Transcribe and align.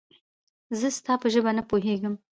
زه 0.79 0.87
ستا 0.97 1.13
په 1.21 1.27
ژبه 1.33 1.51
نه 1.57 1.63
پوهېږم 1.69 2.13